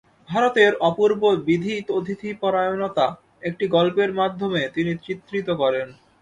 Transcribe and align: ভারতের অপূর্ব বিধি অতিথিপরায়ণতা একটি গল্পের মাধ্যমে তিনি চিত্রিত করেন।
ভারতের 0.29 0.71
অপূর্ব 0.81 1.21
বিধি 1.47 1.75
অতিথিপরায়ণতা 1.91 3.07
একটি 3.43 3.65
গল্পের 3.75 4.11
মাধ্যমে 4.13 4.61
তিনি 4.75 4.91
চিত্রিত 5.05 5.47
করেন। 5.61 5.87